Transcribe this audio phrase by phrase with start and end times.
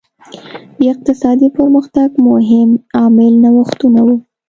[0.77, 4.15] د اقتصادي پرمختګ مهم عامل نوښتونه وو.